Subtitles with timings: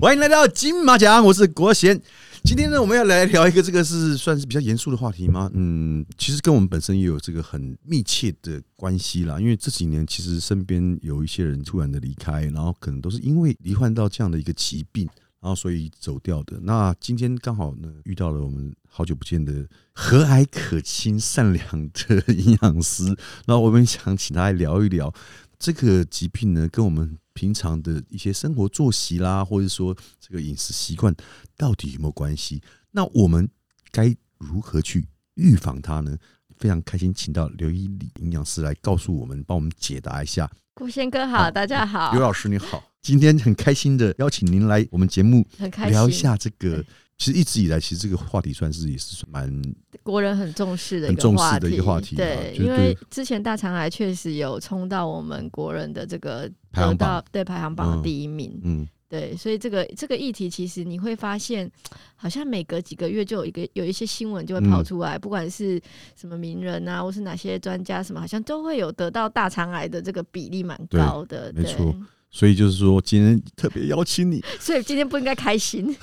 [0.00, 2.00] 欢迎来到金马奖，我是国贤。
[2.42, 5.50] 今天呢，我们要来聊一个这个是算是比较严肃的话题吗？
[5.52, 9.38] 嗯，其实跟我们本身也有这个很密切的关系啦。
[9.38, 15.06] 因为这几年其实身边有一些人突然的离开，然后可能都是因为罹患到这样的一个疾病，
[15.38, 16.58] 然后所以走掉的。
[16.62, 23.04] 那今天刚好呢，遇到了我们好久不见的和蔼可亲、善良的营养师，
[23.44, 25.12] 然后我们想请他来聊一聊
[25.58, 27.18] 这个疾病呢，跟我们。
[27.32, 31.14] 平常的一些生活作息啦，或者说这个饮食习惯，
[31.56, 32.62] 到底有没有关系？
[32.90, 33.48] 那我们
[33.90, 36.16] 该如何去预防它呢？
[36.58, 40.50] 非常开心，请到刘一礼营养师来告诉我们，帮我们解答一下。
[40.74, 46.84] 顾先哥好，大家好，刘老师你好，今天很开心的邀请您来我们节目，很开心聊一下这个。
[47.16, 49.62] 其实一直以来，其实这个话题算是也是蛮
[50.02, 52.16] 国人很重视的、很重视的一个话题。
[52.16, 58.58] 对，因为之前大肠癌确实有冲到我们国人的这个排行榜，对排行榜的第一名。
[58.64, 61.70] 嗯，对，所以这个这个议题，其实你会发现，
[62.16, 65.78] 好像每隔几个月就有一个有一些新闻就会跑出来，不管是
[66.18, 71.52] 什么名人啊，或是哪些专家什么，好像都会有得到大肠癌的这个比例蛮高的。
[71.54, 71.94] 没错，
[72.30, 75.94] 所以就是说今天特别邀请你， 所以今天不应该开心。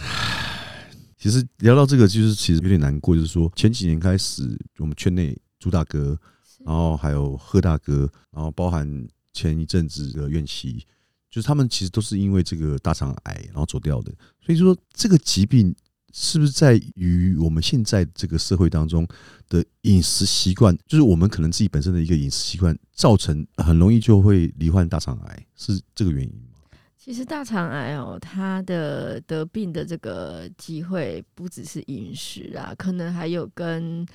[1.17, 4.43] 其实聊到这个，就是其实有点难过，就是说前几年开始，
[4.77, 6.17] 我们圈内朱大哥，
[6.63, 10.85] 然后还有贺大哥，然后包含前一阵子的院奇，
[11.29, 14.13] 就是他们其实都是因为这个大肠癌然后走掉的。
[14.45, 15.75] 所以说，这个疾病
[16.13, 19.07] 是不是在于我们现在这个社会当中
[19.49, 26.55] 的饮食习惯，就是我们可能自己本身的一个饮食习惯，造成很容易就会罹患大肠癌，是这个原因吗？
[26.97, 34.05] 其实大肠癌哦，它的得病的这个机会不只是饮食啊，可能还有跟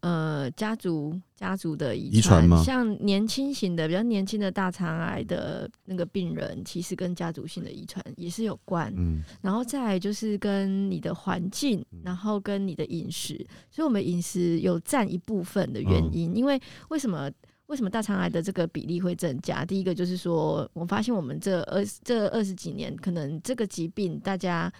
[0.00, 2.62] 呃家族家族的遗传吗？
[2.64, 8.92] 像年轻型的比较年轻的大肠癌的那个病人，其实跟家族性的遗传也是有关。
[8.96, 13.36] 嗯，然后再就是跟你的环境，然后跟你的饮食，
[13.70, 16.36] 所以我们饮食有占一部分的原因。
[16.36, 17.30] 因为为什么？
[17.66, 19.64] 为什么大肠癌的这个比例会增加？
[19.64, 24.72] 第一个就是说，我发现我们这二这二十几年，可能这个疾病大家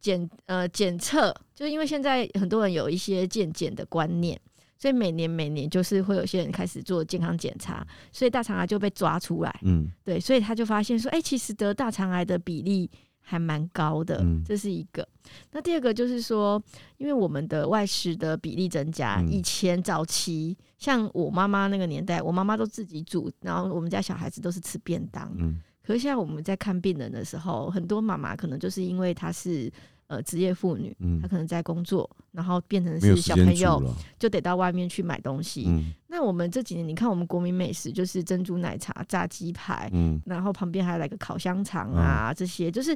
[0.00, 4.40] 检呃检测，就是因为现在很多人有一些健检的观念，
[4.78, 9.60] 所以每年每年就是会有些人开始做健康检查，所以大肠癌就被抓出来。
[9.62, 12.90] 嗯，对，所以他就发现说，哎，其实得大肠癌的比例。
[13.22, 15.06] 还蛮高的，这是一个。
[15.52, 16.60] 那第二个就是说，
[16.96, 25.32] 因为我们的外食的比例增加，以前早期像我妈妈那个年代，我妈妈都自己煮，然后我们家小孩子都是吃便当。
[25.38, 29.72] 嗯，可是现在我们在看病人的时候，很多妈妈可能就是因为她是。
[30.10, 30.92] 呃，职业妇女，
[31.22, 33.80] 她可能在工作，然后变成是小朋友，
[34.18, 35.70] 就得到外面去买东西。
[36.08, 39.88] 那我们这几年，你看我们国民美食就是珍珠奶茶、炸鸡排，
[40.26, 42.92] 然后旁边还来个烤香肠啊，这些就是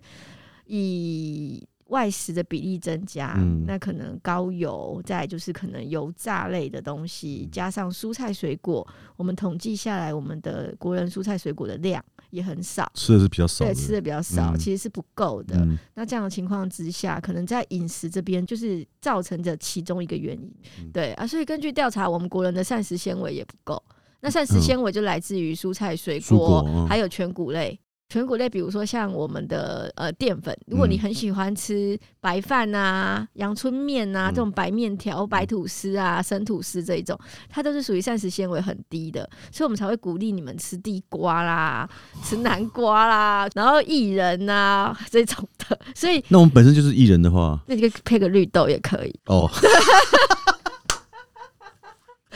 [0.67, 1.65] 以。
[1.94, 3.34] 外食的比例增加，
[3.65, 8.84] 那可能高油，再就是可能油炸类的东西，加上蔬菜水果，
[9.16, 15.65] 我们统计下来，我们的国人蔬菜水果的量也很少，吃的是比较少，对，吃的比较少，其实是不够的。
[15.94, 20.53] 那这样的情况之下，可能在饮食这边就是造成着其中一个原因，
[20.93, 21.25] 对啊。
[21.25, 23.81] 所以根据调查，我们国人的膳食纤维也不够，
[24.21, 27.78] 那膳食纤维就来自于蔬菜水果，还有全谷类。
[28.15, 41.89] 全谷类，比如说像我们的呃淀粉，如果你很喜欢吃白饭啊、阳春面啊这种白面条、白吐司啊、生吐司这一种，它都是属于膳食纤维很低的，所以我们才会鼓励你们吃地瓜啦、
[42.23, 45.77] 吃南瓜啦，然后薏仁啊这种的。
[45.93, 49.51] 所以那我们本身就是薏仁的话，那你可以配个绿豆也可以哦。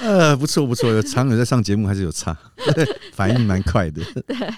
[0.01, 2.37] 呃，不错不错，有常有在上节目，还是有差，
[3.13, 4.03] 反应蛮快的。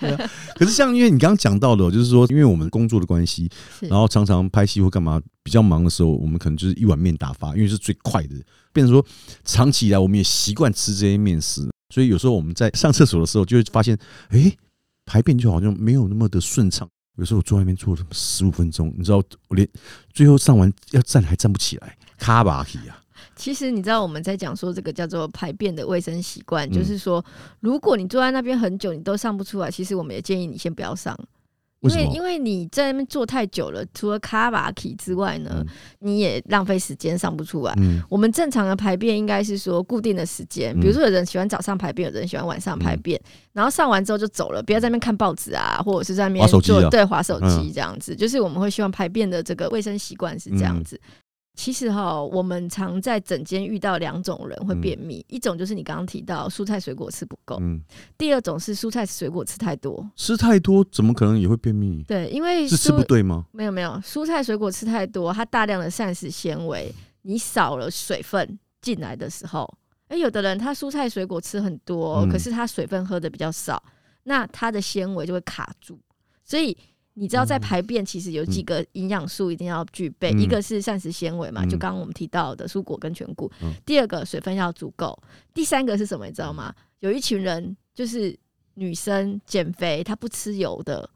[0.55, 3.51] 可是像因为你刚刚讲到的，就是说，因为我们工作的关系，
[3.81, 8.35] 然后常常拍戏或干嘛比较忙的时候，我们可能就是一碗面打发，因为是最快的。
[8.73, 9.05] 变成说，
[9.45, 13.99] 长期以来我们也习惯吃这些面食，所以有时候我们在上厕所的时候，就会发现，
[14.29, 14.53] 哎，
[15.07, 16.89] 排便就好像没有那么的顺畅。
[17.17, 19.69] 有时候我坐外面坐了十五分钟，你知道，我连
[20.13, 23.00] 最后上完要站还站不起来，卡巴起啊。
[23.37, 27.25] 其实你知道我们在讲说这个叫做排便的卫生习惯，就是说，
[27.61, 31.19] 如果你坐在那边很久，你都上不出来，其实我们也建议你先不要上，
[31.81, 35.65] 因为因为你在那边坐太久了，除了卡巴奇之外呢，
[36.01, 37.75] 你也浪费时间上不出来。
[38.11, 43.19] 我们正常的排便应该是说固定的时间，比如说有人喜欢早上排便，有人喜欢晚上排便，
[43.55, 48.15] 然后上完之后就走了，不要在那边看报纸啊，或者是在那边做对划手机这样子。
[48.15, 51.01] 就是我们会希望排便的这个卫生习惯是这样子。
[51.55, 57.83] 其实哈，我们常在整间遇到两种人会便秘，一种就是你刚刚提到蔬菜水果吃不够，嗯，
[58.17, 62.03] 第二种是蔬菜水果吃太多，吃太多怎么可能也会便秘？
[62.05, 63.45] 对，因为是吃不对吗？
[63.53, 69.71] 没有没有，蔬菜水果吃太多，它大量的膳食纤维，你少了水分进来的时候，
[70.09, 73.83] 哎，有的人他蔬菜水果吃很多，可是他水分喝的比较少，
[74.23, 75.99] 那他的纤维就会卡住，
[76.43, 76.75] 所以。
[77.15, 83.51] 你知道在排便其实有几个营养素一定要具备，一个是膳食纤维嘛，就刚刚我们提到的蔬果跟全谷。
[83.85, 85.21] 第二个水分要足够，
[85.53, 86.27] 第三个是什么？
[86.27, 86.75] 你知道吗？
[87.01, 88.39] 有一群人就是
[88.75, 91.11] 女生减肥，她不吃油的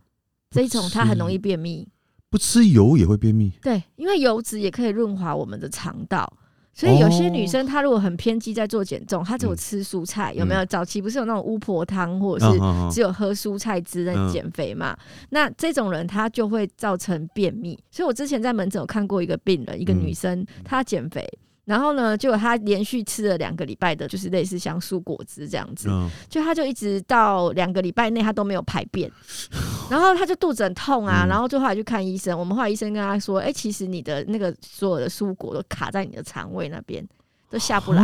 [0.51, 1.89] 这一种，她很容易便秘。
[2.29, 3.53] 不吃油也会便秘？
[3.63, 6.31] 对，因为油脂也可以润滑我们的肠道。
[6.75, 10.67] 所以有些女生她如果很偏激在做减重，她只有吃蔬菜，有没有？
[10.67, 12.59] 早期不是有那种巫婆汤，或者是
[12.91, 14.97] 只有喝蔬菜汁在减肥嘛？
[15.31, 17.79] 那这种人她就会造成便秘。
[17.91, 21.25] 所以我之前在门诊有看过一个病人，一个女生，她减肥。
[21.65, 25.89] 然后呢，就他连续吃了两个礼拜的，就是类似像蔬果汁这样子，
[26.29, 29.11] 就他就一直到两个礼拜内他都没有排便，
[29.91, 32.39] 然后他就肚子很痛啊，然后就后来去看医生。
[32.39, 37.07] 我们后来医生跟他说：“哎，其实你的那个所有的蔬果都卡在你的肠胃那边，
[37.51, 38.03] 都下不来。”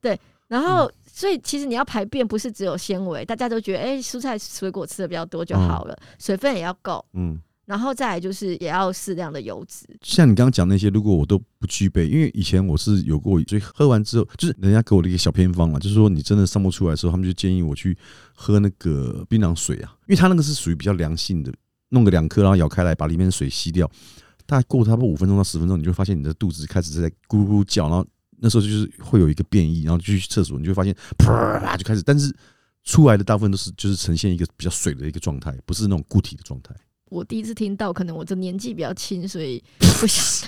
[0.00, 7.04] 对，然后所以其实你要排便不是只有纤维，大家都觉得哎，蔬菜水果吃的比较多就好了，水分也要够。
[7.12, 7.40] 嗯。
[7.68, 17.94] 然后再来就是也要适量的油脂，像你刚刚讲那些，如果我都不具备，因为以前我是有过，所以喝完之后，就是人家给我的一个小偏方嘛，就是说你真的上不出来的时候，他们就建议我去
[18.32, 21.52] 喝那个槟榔水啊，因为它那个是属于比较凉性的，
[21.90, 23.86] 弄个两颗，然后咬开来，把里面的水吸掉，
[24.46, 28.06] 大概过差不多五分钟到十分钟，你就发现你的肚子开始在咕咕叫，然后
[28.38, 32.34] 那时候就是会有一个变异，然后就去厕所，你就会发现啪就开始，但是
[32.82, 36.74] 出来的大部分都是就是呈现一个比较水的一个状态，不是那种固体的状态。
[37.10, 39.62] 我第一次听到，可能我这年纪比较轻，所以
[40.00, 40.46] 不晓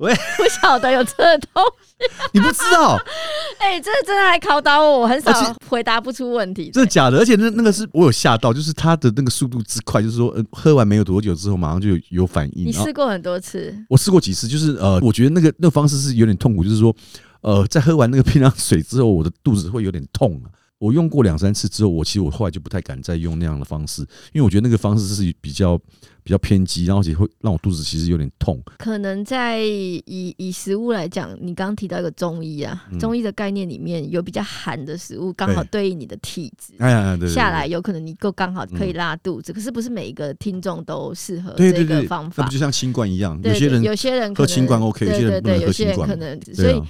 [0.00, 2.04] 也 不晓得有这东西。
[2.32, 2.98] 你不知道？
[3.58, 5.32] 哎，这真的还考倒我，我很少
[5.68, 6.70] 回答不出问题。
[6.70, 7.18] 真的假的？
[7.18, 12.66] 而且那那个是我有吓到，就是它的那个速度之快，就是说，呃，喝完没有多久之后，马上就有有反应。
[12.66, 13.74] 你试过很多次？
[13.88, 16.94] 我试过几次，就是呃，我觉得那个那个方式是有点痛苦，就是说，
[17.42, 20.50] 呃，在喝完那个冰凉水之后，我的肚子会有点痛啊。
[20.78, 25.78] 我用过两三次之后，我其实我后来就不太敢再用那样的方式，因为我觉得那个方式是比较
[26.22, 28.60] 比较偏激，然后且会让我肚子其实有点痛。
[28.76, 39.54] 可能在以以食物来讲，你刚刚提到一个中医啊，中医的概念里面有比较寒的食物，刚好对应你的体质，哎，下来有可能你够刚好可以拉肚子。
[39.54, 46.82] 可是不是每一个听众都适合这个方法，那就像新冠一样，有些人有些人喝新冠 OK，有些人对有些人可能所以。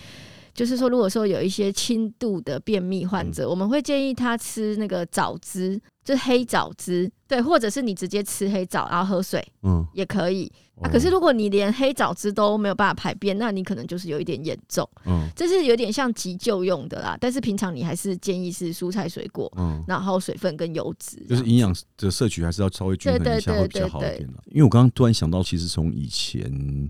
[0.55, 10.53] 就是说，如果说有一些轻度的便秘患者，我们会建议他吃那个枣汁，就是黑枣汁，对，或者是你直接吃黑枣，然后喝水，嗯，也可以。
[10.83, 14.89] 啊，可是如果你连黑枣汁都没有办法排便，那你可能就是有一点严重。
[15.07, 17.17] 嗯，这是有点像急救用的啦。
[17.21, 24.35] 但是平常你还是建议是蔬菜水果，嗯，然后水分跟油脂，就是营养的摄取还是要稍微均衡一下会比较好一点的。
[24.47, 26.43] 因为我刚刚突然想到，其实从以前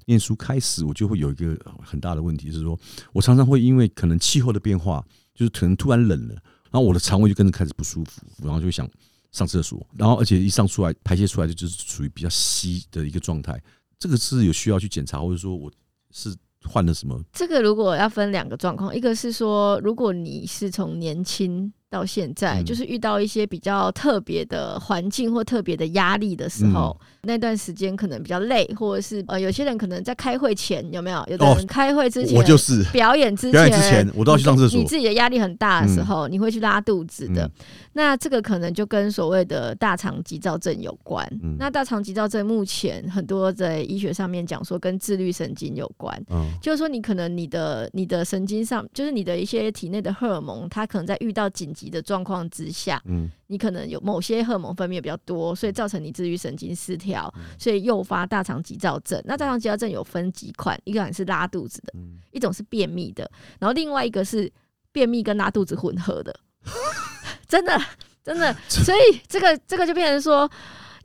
[0.07, 2.79] 念书开始，我就会有一个很大的问题，是说
[3.13, 6.43] 我常常会因为可能气候的变化，就是可能突然冷了，然
[6.75, 8.91] 然后我的肠胃就跟着开始不舒服，然后就想。
[9.35, 13.61] 上厕所，然后而且一上出来排泄出来就就是处于比较稀的一个状态，
[13.99, 15.69] 这个是有需要去检查，或者说我
[16.13, 16.33] 是
[16.63, 17.21] 患了什么？
[17.33, 21.73] 这个如果要分两个状况，一个是说如果你是从年轻。
[21.95, 31.25] 到现在，就是遇到一些比较特别的环境或特别的压力的时候，那段时间可能比较累，或者是呃，有些人可能在开会前有没有？
[31.29, 34.77] 有的人开会之前，我就是表演之前，表演之前我都要去上厕所。
[34.77, 37.49] 你自己的压力很大的时候，你会去拉肚子的。
[37.93, 41.25] 那这个可能就跟所谓的大肠急躁症有关。
[41.61, 46.21] 那大肠急躁症目前很多在医学上面讲说跟自律神经有关，
[46.61, 51.84] 就是说你可能你的你的神经上，就是你的一些体内的荷尔蒙，它可能在遇到紧急。
[51.89, 59.21] 的状况之下，嗯，你可能有某些荷尔蒙分泌比较多，所以造成你自律神经失调，所以诱发大肠急躁症。
[59.25, 61.95] 那大肠急躁症有分几款，一款是拉肚子的，
[62.31, 64.51] 一种是便秘的，然后另外一个是
[64.93, 66.35] 便秘跟拉肚子混合的，
[67.49, 67.81] 真的
[68.23, 70.51] 真的，所以这个这个就变成说。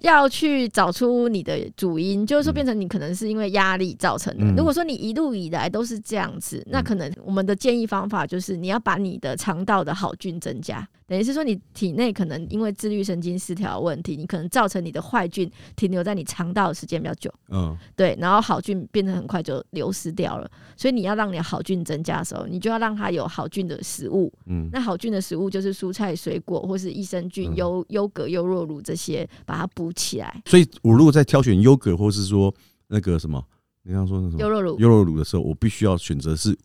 [0.02, 4.46] 要去找出你的主因，就是说变成你可能是因为压力造成的。
[4.56, 10.88] 如果说你一路以来都是这样子，那可能我们的建议方法就是你要把你的肠道的好菌增加。
[11.06, 17.34] 等于是说，你体内可能因为自律神经失调问题，你可能造成你的坏菌停留在你肠道的时间比较久。
[17.50, 20.48] 嗯，对，然后好菌变得很快就流失掉了。
[20.78, 24.32] 所以你要让你的好菌增加的时候，你就要让它有好菌的食物。
[24.46, 30.42] 嗯，那好菌的食物就是蔬菜、水果，或是益生菌、优优格、优酪乳这些，把它补起来。
[30.46, 32.54] 所以我如果在挑选优格，或是说
[32.88, 33.44] 那个什么。
[33.82, 36.56] 你刚刚说那什么优酪乳优酪乳的时候，我必须要选择是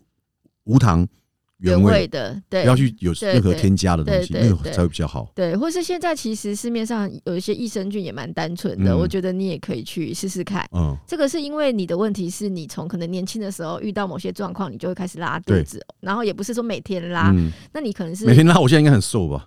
[0.64, 1.06] 无糖
[1.58, 5.30] 原味味的，对，不要去有任何添加的东西，那个才会比较好。
[5.32, 10.68] 对，或是现在其实市面上有一些益生菌也蛮单纯的，嗯我觉得你也可以去试试看。
[10.72, 19.46] 嗯，这个是因为你的问题是你从可能年轻的时候遇到某些状况，你就会开始拉肚子，然后也不是说每天拉，嗯，那你可能是每天拉，我现在应该很瘦吧？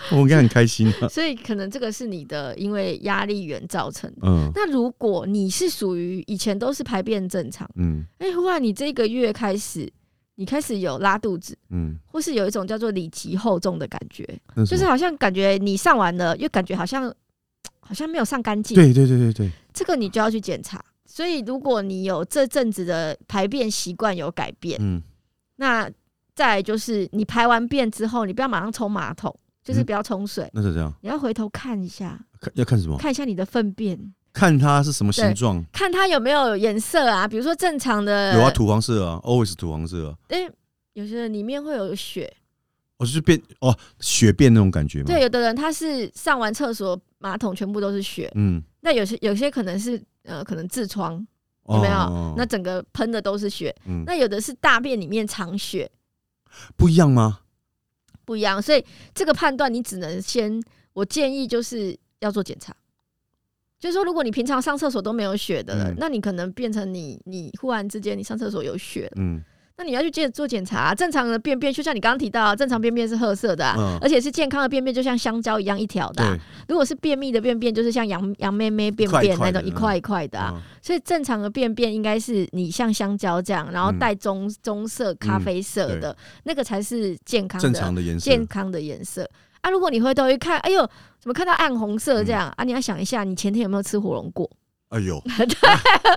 [0.12, 1.08] 我应该很开心啊。
[1.10, 4.28] 所以可能这个是你的因为压力源造成的。
[4.28, 4.50] 嗯。
[4.54, 8.04] 那如果你是属于以前都是排便正常，嗯。
[8.18, 9.90] 哎、忽然你这个月开始，
[10.36, 14.24] 你开始有拉肚子，嗯，或是有一种叫做里脊厚重的感觉，
[14.66, 17.12] 就是好像感觉你上完了，又感觉好像
[17.80, 20.84] 好像没有上干净，对对对对对，这个你就要去检查。
[21.06, 25.02] 所以如果你有这阵子的排便习惯有改变，嗯。
[25.56, 25.90] 那
[26.34, 29.34] 再就是你排完便之后，你不要马上冲马桶，
[29.68, 32.96] 就是嗯不要冲水，那是这样，你要回头看一下，看要看什么？
[32.96, 35.62] 看一下你的粪便，看它是什么形状。
[35.70, 40.50] 看它有没有颜色啊，比如说正常的有啊，土黄色啊，always 土黄色啊，诶、
[40.94, 42.32] 有些人里面会有血，
[42.96, 45.04] 哦，就是变哦，血便那种感觉吗。
[45.06, 51.12] 对，，有的人他是上完厕所马桶全部都是血，嗯，那有些有些可能是呃可能痔疮，
[51.68, 51.94] 有没有？
[51.94, 55.90] 哦那整个喷的都是血，嗯，那有的是大便里面藏血，
[56.74, 57.40] 不一样吗？
[58.28, 62.76] 不一样，所以这个判断你只能先，我建议就是要做检查。
[63.80, 65.94] 就是说，如果你平常上厕所都没有血的了，嗯。
[65.98, 69.42] 那你可能变成你你忽然之间你上厕所有血，嗯
[69.78, 88.24] 那你要去接做检查、啊正常的便便就像你刚刚提到啊，正常便便是褐色的、啊，嗯，而且是健康的便便，就像香蕉一样一条的啊、如果是便秘的便便，就是像羊羊妹妹便便那种一块一块的所以正常的便便应该是你像香蕉这样，然后嗯带棕棕色、咖啡色的，那个才是健康正的常的颜色。
[88.28, 89.30] 健康的颜色
[89.60, 89.70] 啊。
[89.70, 90.80] 如果你回头一看，哎呦，
[91.20, 92.64] 怎么看到暗红色这嗯样、啊？
[92.64, 94.50] 你要想一下，你前天有没有吃火龙果？
[94.88, 95.56] 哎呦， 对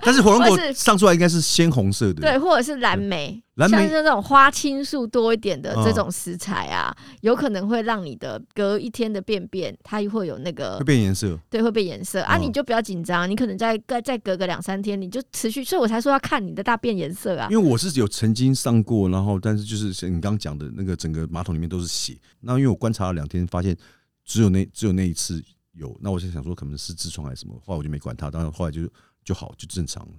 [0.01, 2.21] 但是火龙果上出来应该是鲜红色的。
[2.21, 11.37] 对，或者是蓝莓，蓝莓像是那种花青素多一点的嗯这种食材啊，有可能会让你的隔一天的便便它会有那个会变颜色。
[11.49, 17.49] 对，会变颜色啊，嗯你就不要紧张，你可能再再再隔个两三天，你就持续，所以我才说要看你的大便颜色啊。
[17.51, 22.17] 因为我是有曾经上过，然后但是就是像你刚刚讲的那个整个马桶里面都是血。
[22.39, 23.75] 那因为我观察了两天，发现
[24.23, 28.81] 只有那只有那一次有，那我就想说可能是痔疮还是什么，后来我就没管它，当然后来就
[29.23, 30.13] 就好就正常了。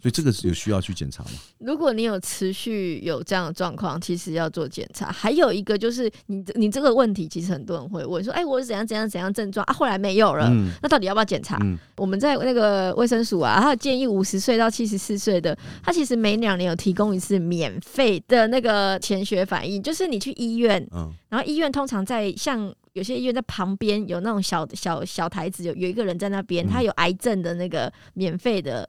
[0.00, 1.30] 所以这个是有需要去检查吗？
[1.60, 5.10] 如果你有持续有这样的状况，其实要做检查。
[5.10, 11.56] 还有一个就是你你这个问题，其实很多人会问说，哎、我是怎样怎样怎样症状啊，后来没有了，嗯那到底要不要检查？
[11.62, 28.88] 嗯我们在那个卫生署啊，他建议五十岁到七十四岁的，他其实每两年有提供一次免费的那个潜血反应，就是你去医院，嗯然后医院通常在像有些医院在旁边有那种小小小台子，有有一个人在那边，嗯他有癌症的那个免费的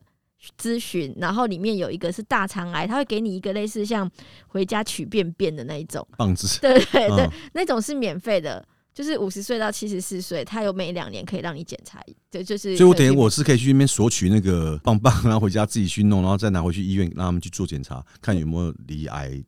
[0.57, 4.09] 咨询，然后里面有一个是大肠癌，他会给你一个类似像
[4.47, 6.57] 回家取便便的那一种，棒子。
[6.61, 8.65] 对对对，嗯那种是免费的。
[8.93, 19.43] 就是五十岁到七十四岁，他有每两年可以让你检查，对，就是所以我等于我是可以去那边索取那个棒棒，然后回家自己去弄，然后再拿回去医院让他们去做检查，看有没有离癌。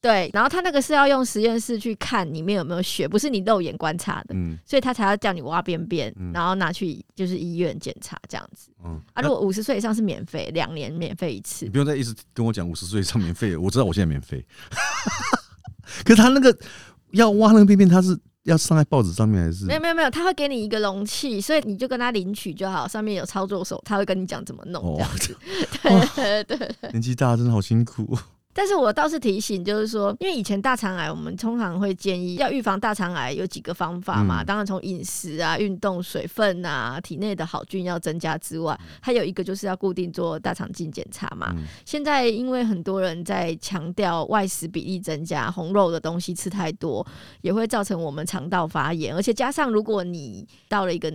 [0.00, 8.70] 对，然后他那个是要用实验室去看里面有没有血，不是你肉眼观察的，嗯所以他才要叫你挖便便，嗯然后拿去就是医院检查这样子。
[8.82, 11.70] 嗯啊，如果五十岁以上是免费，两年免费一次你。
[11.70, 14.42] 不用再一直跟我讲五十岁以上免费，我知道我现在免费。
[16.02, 16.56] 可是他那个
[17.10, 19.74] 要挖那个便便，他是要上在报纸上面还是没？
[19.74, 25.36] 有没有没有，他会给你一个容器，所以你就跟他领取就好，上面有操作手，他会跟你讲怎么弄哦这样子。
[26.16, 26.90] 对对对。
[26.92, 28.16] 年纪大真的好辛苦。
[28.60, 41.50] 但是我倒是提醒，就是说，因为以前大肠癌，我们通常会建议要预防大肠癌有几个方法嘛，嗯当然从饮食啊、运动、水分啊、体内的好菌要增加之外，还有一个就是要固定做大肠镜检查嘛。
[41.56, 47.06] 嗯现在因为很多人在强调外食比例增加，红肉的东西吃太多，
[47.40, 51.10] 也会造成我们肠道发炎，而且加上如果你到了一个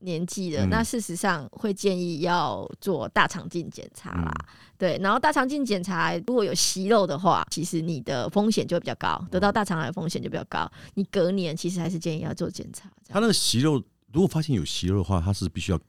[0.00, 4.30] 年纪的，嗯那事实上会建议要做大肠镜检查啦。
[4.30, 10.70] 嗯对，然后大肠镜检查如果有息肉的话，其实你的风险就会比较高，得到大肠癌的风险就比较高。
[10.94, 12.88] 你隔年其实还是建议要做检查。
[13.08, 15.80] 他那个息肉，如果发现有息肉的话，他是必须要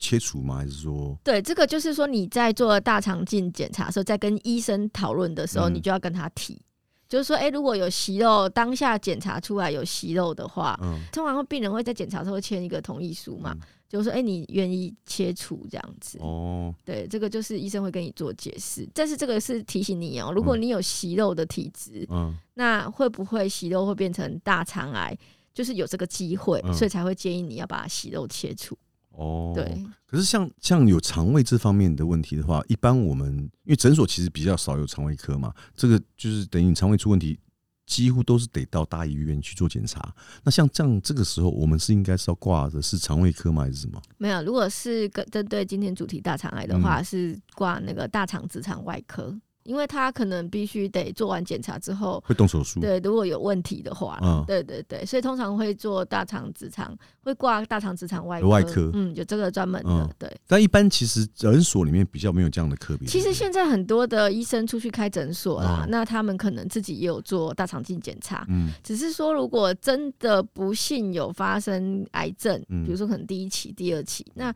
[0.00, 0.56] 切除吗？
[0.56, 1.16] 还是说？
[1.22, 6.60] 对，这个就是说你在做大肠镜检查的时候，在跟医生讨论的时候，嗯你就要跟他提，
[7.08, 11.00] 就是说，哎、如果有息肉，当下检查出来有息肉的话，嗯。
[11.12, 13.60] 通常会病人会在检查的时候签一个同意书嘛，嗯。
[13.88, 16.18] 就是说，哎、你愿意切除这样子。
[16.20, 22.36] 哦，对，这个就是医生会跟你做解释，但是这个是提醒你哦、如果嗯你有息肉的体质，嗯。
[22.54, 25.16] 那会不会息肉会变成大肠癌？
[25.52, 26.74] 就是有这个机会，嗯。
[26.74, 28.76] 所以才会建议你要把息肉切除。
[29.16, 29.84] 哦，对。
[30.06, 37.38] 可是像像有肠胃这方面的问题的话，一般我们因为诊所其实比较少有肠胃科嘛，这个就是等于你肠胃出问题，
[37.84, 40.14] 几乎都是得到大医院去做检查。
[40.44, 44.00] 那像这样这个时候，我们是应该是要挂的是肠胃科吗，还是什么？
[44.18, 49.36] 没有，如果是跟针对今天主题大肠癌的话，是挂那个大肠直肠外科。
[49.64, 60.40] 因为他可能必须得做完检查之后会动手术，对，如果有问题的话，嗯，对对对，所以通常会做大肠直肠，会挂大肠直肠外外科，嗯，有这个专门的，对。
[60.46, 63.08] 但一般其实诊所里面比较没有这样的科别。
[63.08, 74.54] 其实现在很多的医生出去开诊所啦，那他们可能自己也有做大肠镜检查，嗯，只是说如果真的不幸有发生癌症，比如说可能第一期、第二期，那。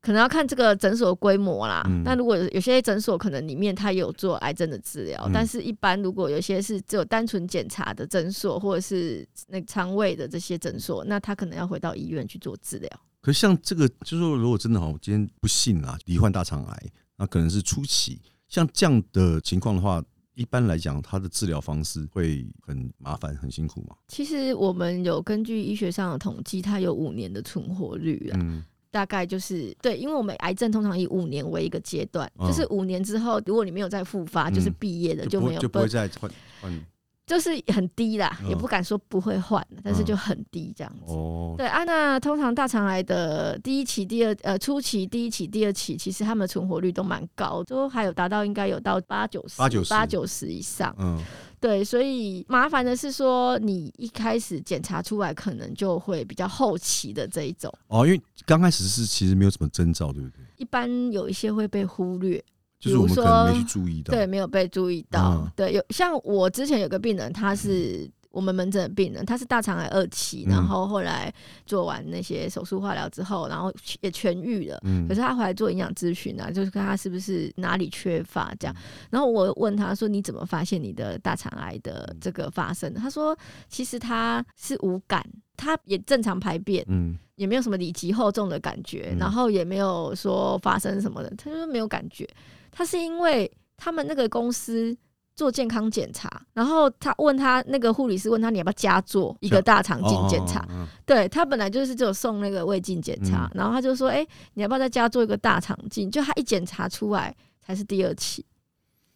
[0.00, 1.82] 可能要看这个诊所规模啦。
[2.04, 12.88] 那如果有些诊所可能里面它有做癌症的治疗，但是一般如果有些是只有单纯检查的诊所，或者是那肠胃的这些诊所，那他可能要回到医院去做治疗。
[13.20, 16.82] 可是像这个，就是说如果真的好，今天不幸啊，罹患大肠癌，
[17.16, 18.20] 那可能是初期。
[18.48, 20.02] 像这样的情况的话，
[20.34, 23.96] 一般来讲，它的治疗方式会很麻烦、很辛苦吗？
[24.06, 28.64] 其实我们有根据医学上的统计，它有五年的存活率啊。
[28.90, 36.30] 大概就是对，因为我们癌症通常以五年为一个阶段，就是五年之后，如果你没有再复发，就是毕业的就没有就不会再换
[36.60, 36.86] 换。
[37.26, 41.14] 就是很低啦，也不敢说不会换，但是就很低这样子。
[41.58, 50.96] 对啊，那通常大肠癌的第一期、第二呃初期、第一期、第二期，其实他们的存活率都蛮高，都还有达到应该有到八九十、八九十、八九十以上。
[50.98, 51.22] 嗯，
[51.60, 57.72] 对，所以麻烦的是说，你一开始检查出来，可能就会比较后期的这一种。
[57.88, 60.44] 哦，因为刚开始是其实没有什么征兆，对不对？
[60.56, 62.42] 一般有一些会被忽略。
[62.80, 65.50] 就是我们可能没去注意到，对，没有被注意到。
[65.56, 71.32] 对，有像我之前有个病人，他是我们门诊的病人，他是大肠癌二期，然后后来
[71.66, 74.78] 做完那些手术化疗之后，然后也痊愈了。
[74.84, 78.76] 嗯，可是他回来做营养咨询啊，就是看他是不是哪里缺乏这样。
[79.10, 83.36] 然后我问他说：“你怎么发现你的大肠癌的这个发生？”他说
[83.68, 85.20] ：“其实他是无感，
[85.56, 92.24] 他也正常排便，嗯，也没有什么里脊厚重的感觉，然后也没有说发生什么的，他说没有感觉。”
[92.70, 94.96] 他是因为他们那个公司
[95.38, 100.66] 做健康检查，然后他问他那个护理师问他你要不要加做一个大肠镜检查？
[101.06, 107.32] 对他本来就是只有送那个胃镜检查，然后他就说：“哎，你要不要再加做一个大肠镜？”就他一检查出来
[107.64, 108.44] 才是第二期，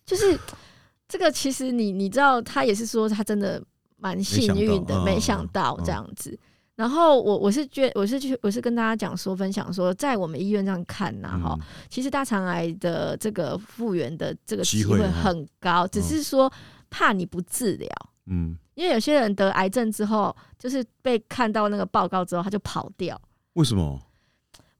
[0.06, 0.38] 就是
[1.08, 3.60] 这个其实你你知道，他也是说他真的
[3.96, 6.38] 蛮幸运的，没想到这样子。
[6.74, 11.58] 然后我我是觉我是去我是跟大家讲说分享说，在我们医院这样看呐哈，
[11.90, 16.50] 其实大肠癌的这个复原的这个机会很高，只是说
[16.88, 17.88] 怕你不治疗，
[18.26, 23.20] 嗯，因为有些人得癌症之后，就是被看到那个报告之后他就跑掉，
[23.52, 24.00] 为什么？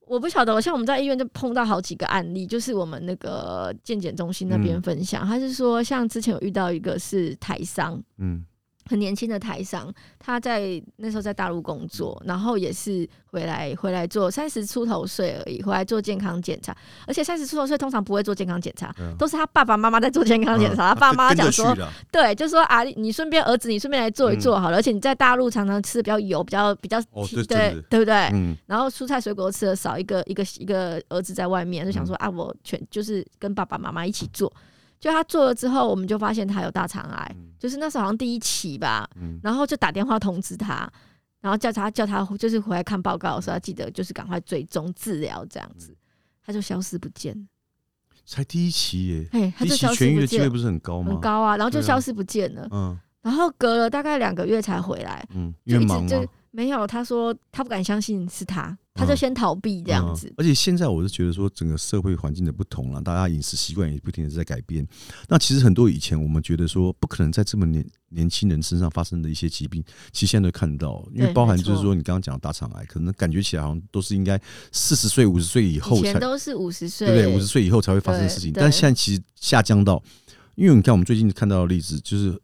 [0.07, 8.45] 我不晓得，像我们在医院就碰到好几个案例，就是我们那个健检中心那边分享，他是说像之前有遇到一个是台商，嗯。
[8.89, 16.77] 很年轻的台商，他在那时候在大陆工作，然后也是回来回来做三十出头岁而已，回来做健康检查。
[17.07, 20.89] 而且三十出头岁通常不会做健康检查，都是他爸爸妈妈在做健康检查。
[20.89, 21.75] 他爸妈讲说，
[22.11, 24.79] 对，就说啊，你顺便儿子，你顺便来做一做好了。
[24.79, 27.01] 而且你在大陆常常吃的比较油，比较比较
[27.49, 28.15] 对对不对？
[28.67, 34.53] 然后蔬菜水果吃的少，一个一个一个儿子在外面就想说啊，我全就是跟爸爸妈妈一起做。
[35.01, 39.09] 就他做了之后，我们就发现他有大肠癌，就是那时候好像第一期吧，
[39.41, 40.91] 然后就打电话通知他，
[41.41, 45.97] 然后叫他叫他就是回来看报告的时候，记得就是赶快追踪治疗这样子，
[46.45, 47.49] 他就消失不见。
[48.27, 51.13] 才第一期耶，哎，他就消失不见，不是很高吗？
[51.13, 56.11] 很高啊，然后就消失不见了，嗯，然后隔了大概两个月才回来，嗯，因为忙吗？
[56.51, 58.77] 没有，他说他不敢相信是他。
[58.95, 64.87] 他就先逃避这样子，而且现在我是觉得说，整个社会环境的不同了，大家饮食习惯也不停的在改变。
[65.29, 74.39] 那其实很多以前我们觉得说不可能在这么年年轻人身上发生的一些疾病，其实现在都看到，因为包含就是说你刚刚讲大肠癌，可能感觉起来好像都是应该
[74.73, 77.37] 四十岁、五十岁以后才都是五十岁，对不对？
[77.37, 80.03] 五十岁以后才会发生的事情，但现在其实下降到，
[80.55, 82.39] 因为你看我们最近看到的例子，就是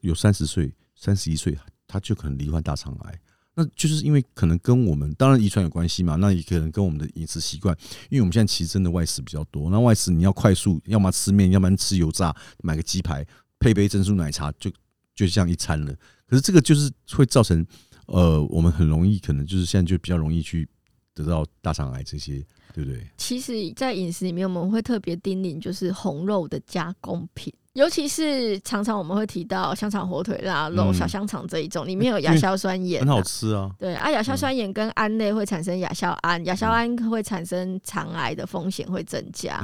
[0.00, 3.20] 有三十岁、三十一岁，他就可能罹患大肠癌。
[3.58, 7.74] 那就是因为可能跟我们当然遗传有关系嘛，那也可能跟我们的饮食习惯，
[8.10, 13.26] 因为我们现在其实真的外食比较多，那外食你要快速，要么吃面，要么吃油炸，买个鸡排
[13.58, 14.70] 配杯珍珠奶茶，就
[15.14, 15.94] 就这样一餐了。
[16.26, 17.66] 可是这个就是会造成，
[18.08, 20.68] 呃，我们很容易可能就是现在就比较容易去
[21.16, 23.04] 得到大肠癌这些，对不对？
[23.16, 27.52] 其实，在饮食里面，我们会特别叮咛，就是红肉的加工品。
[27.72, 33.70] 尤其是常常我们会提到香肠、火腿、腊肉、小香肠这一种，里面有亚硝酸盐，很好吃啊。
[33.78, 39.62] 对啊，亚硝酸盐跟胺类会产生亚硝胺，亚硝胺会产生肠癌的风险会增加。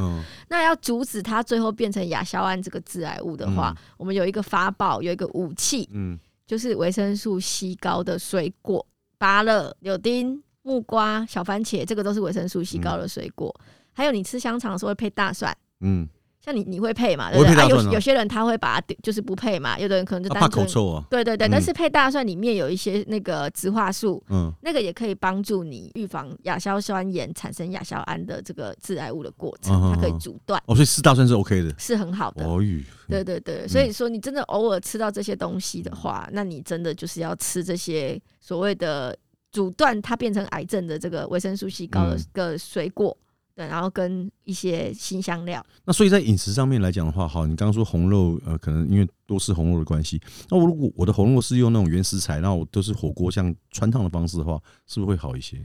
[0.49, 8.87] 那要阻止它最后变成亚硝胺这个致癌物的话，我们有一个法宝，有一个武器，嗯，就是维生素 C 高的水果，
[9.17, 13.55] 芭乐、柳丁、木瓜、小番茄，这个都是维生素 C 高的水果。
[13.93, 16.09] 还有你吃香肠的时候会配大蒜，嗯。
[16.45, 17.31] 像你你会配嘛？
[17.31, 17.55] 对不对？
[17.63, 21.05] 啊，有有些人他会把它就是不配嘛，有的人可能就怕口臭啊。
[21.09, 30.61] 对对对，但是配大蒜里面有一些那个植化素，嗯，那个也可以帮助你预防亚硝酸盐产生亚硝胺的这个致癌物的过程，它可以阻断。
[30.67, 32.45] 哦，所以吃大蒜是 OK 的，是很好的。
[32.45, 32.61] 哦
[33.09, 39.17] 对对对，所以说你真的偶尔吃到这些东西的话，那你真的就是要吃这些所谓的
[39.53, 43.17] 阻断它变成癌症的这个维生素 C 高的个水果。
[43.55, 45.63] 对，然后跟一些新香料。
[45.85, 50.19] 那所以在饮食上面来讲的话，好，你刚刚说红肉，呃，可能因为多吃红肉的关系。
[50.49, 55.63] 那我如果我的红肉是用那种原食材，那我都是火锅像穿烫的方式的话，是不是会好一些？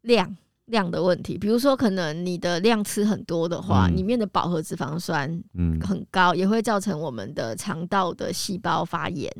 [0.00, 9.30] 量量的问题，比如说可能你的量吃很多的话，里面的饱和脂肪酸嗯很高，也会造成我们的肠道的细胞发炎。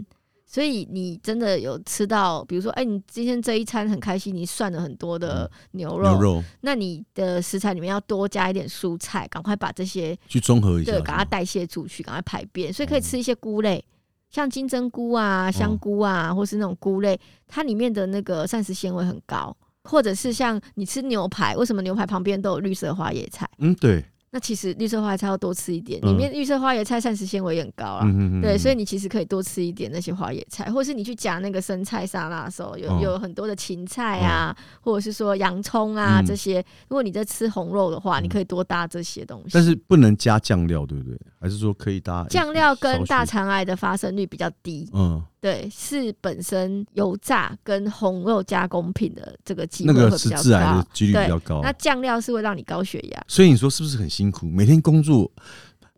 [0.47, 12.73] 所以你真的有吃到，比如说，哎，你今天这一餐很开心，你涮了很多的牛肉，牛肉，那你的食材里面要多加一点蔬菜，赶快把这些去综合一下，对，赶快代谢出去，赶快排便。
[12.73, 13.85] 所以可以吃一些菇类，
[14.31, 19.55] 像金针菇啊、香菇啊，或是那种菇类，它里面的那个膳食纤维很高。
[19.89, 23.49] 或者是像你吃牛排，为什么牛排旁边都有绿色花椰菜？
[23.59, 24.05] 嗯，对。
[24.37, 28.07] 那其实绿色花椰菜要多吃一点，里面绿色花椰菜膳食纤维也很高啊。
[28.43, 36.63] 对，所以你其实可以多吃一点那些花椰菜，或是你去夹那个生菜沙拉的时候，有有很多的芹菜啊，或者是说洋葱啊这些。
[36.89, 39.53] 如果你在吃红肉的话，你可以多搭这些东西。
[39.55, 41.19] 但是不能加酱料，对不对？
[41.41, 42.77] 还是说可以搭酱料？
[42.77, 44.87] 跟大肠癌的发生率比较低。
[44.93, 45.23] 嗯。
[45.39, 51.61] 对，是本身油炸跟红肉加工品的这个机会会比较高，几率比较高。
[51.63, 54.47] 那酱料是会让你高血压，所以你说是不是很辛苦？
[54.47, 55.31] 每天工作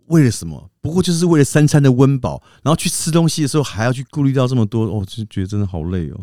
[0.07, 0.71] 为了什么？
[0.83, 6.21] 不过就是为了三餐的温饱，然后去吃东西的时候还要去顾虑到这么多，哦，就觉得真的好累哦。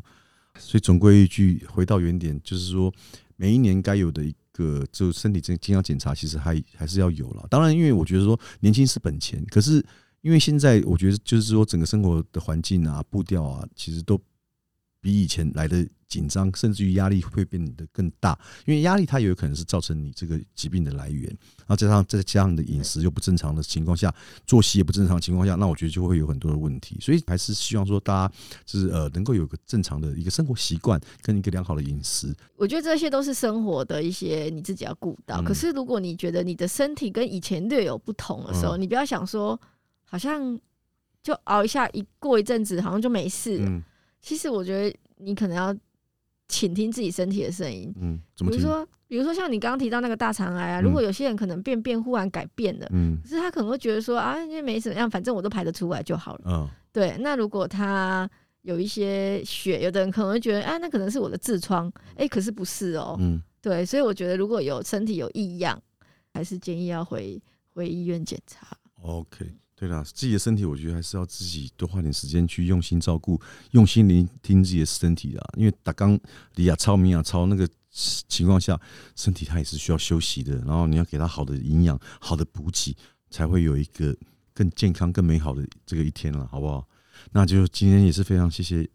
[0.59, 2.93] 所以总归一句，回到原点，就是说
[3.37, 7.47] 每一年该有的一个就身体健健康检查，其实还还是要有了。
[7.49, 9.83] 当然，因为我觉得说年轻是本钱，可是。
[10.25, 14.19] 因为现在我觉得，就是说整个生活的环境啊、步调啊，其实都
[14.99, 15.87] 比以前来的。
[16.07, 21.25] 紧张，甚至于压力会变得更大，因为压力它也有可能是造成你这个疾病的来源。
[21.57, 24.13] 然后加上再加上你的饮食又不正常的情况下，
[24.45, 26.97] 作息也不正常的情况下，那我觉得就会有很多的问题。
[27.01, 28.33] 所以还是希望说大家
[28.65, 32.33] 就是呃能够有个正常的一个生活习惯跟一个良好的饮食。
[32.55, 35.41] 我觉得这些都是生活的一些你自己要顾到。
[35.41, 39.59] 可是如果你觉得你的身体跟以前略有不同的时候，你不要想说
[40.05, 40.57] 好像
[41.21, 43.57] 就熬一下，一过一阵子好像就没事。
[43.59, 43.83] 嗯，
[44.21, 45.75] 其实我觉得你可能要。
[46.47, 57.17] 倾听自己身体的声音，嗯，比如说，比如说像你刚刚提到那个大肠癌啊，如果有些人可能便便忽然改变了，嗯，可是他可能会觉得说啊，因为没怎么样，反正我都排得出来就好了，嗯，对。
[57.19, 58.29] 那如果他
[58.61, 63.83] 有一些血，有的人可能会觉得，啊，那可能是我的痔疮，哎，可是不是哦，嗯，对。
[63.83, 65.81] 所以我觉得如果有身体有异样，
[66.31, 67.41] 还是建议要回
[67.73, 68.67] 回医院检查。
[69.01, 69.51] OK。
[69.77, 73.39] 对啦，自己的身体，我觉得还是要自己多花点时间去用心照顾，
[73.71, 75.45] 用心聆听自己的身体啊。
[75.57, 76.17] 因为打刚
[76.55, 78.79] 李亚超、米亚超那个情况下，
[79.17, 80.55] 身体它也是需要休息的。
[80.59, 82.95] 然后你要给他好的营养、好的补给，
[83.29, 84.15] 才会有一个
[84.53, 86.87] 更健康、更美好的这个一天了，好不好？
[87.33, 88.87] 那就今天也是非常谢谢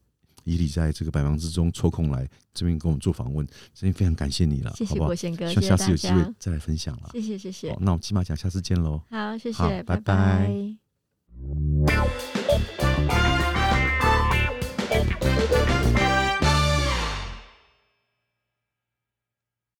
[0.50, 7.10] 伊里在这个百忙之中抽空来这边跟我们做访问，真的非常感谢你了，谢谢国贤哥，希望下次有机会再来分享了。
[7.12, 9.00] 谢谢谢谢，那我们起码讲下次见喽。
[9.10, 10.50] 好，谢谢，拜拜。